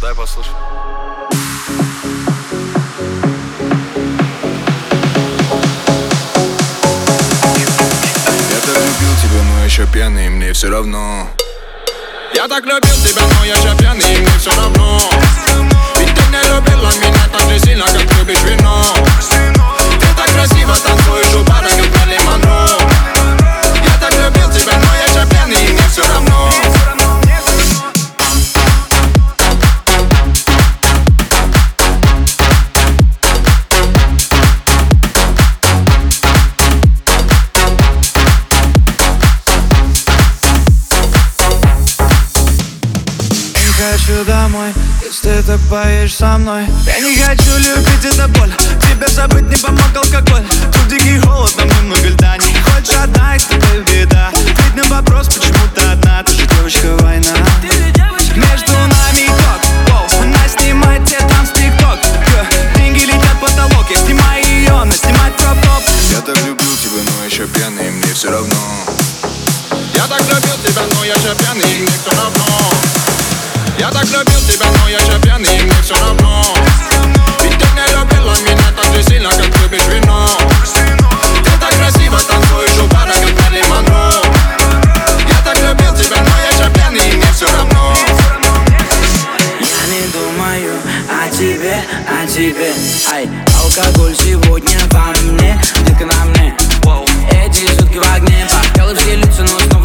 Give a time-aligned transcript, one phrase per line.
[0.00, 0.52] Дай послушать.
[8.48, 11.28] Я так любил тебя, но еще пьяный, мне все равно
[12.32, 15.00] Я так любил тебя, но я же пьяный, и мне все равно
[43.98, 44.72] хочу домой,
[45.04, 46.66] если ты так поешь со мной.
[46.86, 48.52] Я не хочу любить, это боль.
[48.80, 50.44] Тебе забыть не помог алкоголь.
[50.72, 52.36] Тут дикий холод, нам немного льда.
[52.36, 54.30] Не хочешь одна, и тебе беда.
[54.34, 56.22] Ведь на вопрос, почему ты одна?
[56.22, 57.34] Ты же девочка война.
[58.34, 61.98] Между нами ток, воу Она снимает тебе там с тикток.
[62.76, 63.86] Деньги летят в потолок.
[63.90, 65.82] Я снимаю ее, она снимает кроп-топ.
[66.10, 68.56] Я так любил тебя, но еще пьяный, мне все равно.
[69.94, 73.07] Я так любил тебя, но я же пьяный, и мне все равно
[73.78, 76.42] Я так любил тебя, но я же пьяный, и мне все равно.
[77.44, 80.28] Ведь ты не любила меня так же сильно, как любишь вино.
[81.44, 84.12] Ты так красиво танцуешь у бара, как Мэрилин Монро.
[85.28, 87.94] Я так любил тебя, но я же пьяный, и мне все равно.
[89.60, 90.74] Я не думаю
[91.08, 92.72] о тебе, о тебе.
[93.12, 93.28] Ай,
[93.62, 96.56] алкоголь сегодня во мне, детка на мне
[97.30, 99.77] Эти сутки в огне, похмелы все лица, но снова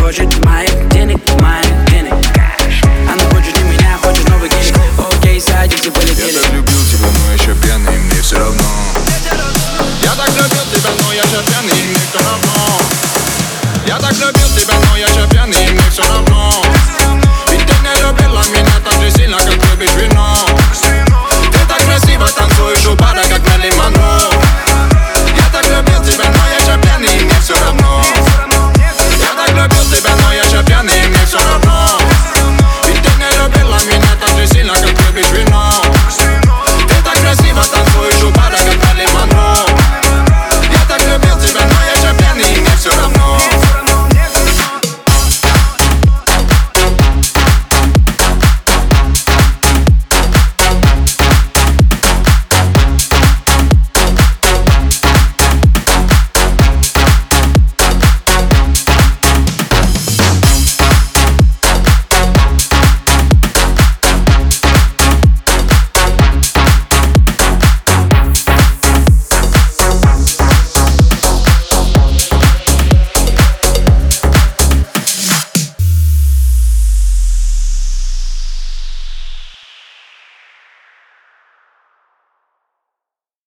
[0.00, 2.14] хочет моих денег, моих денег.
[3.10, 7.08] Она хочет не меня, хочет новый гелик Окей, садись и Я полетели так любил тебя,
[7.08, 8.64] но еще пьяный, мне все равно.
[10.02, 12.80] Я так любил тебя, но я же пьяный, мне все равно.
[13.86, 16.77] Я так любил тебя, но я же пьяный, мне все равно